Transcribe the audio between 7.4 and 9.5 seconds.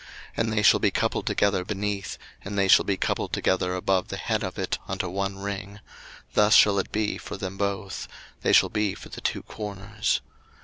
both; they shall be for the two